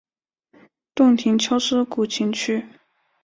[0.95, 2.65] 洞庭秋思古琴曲。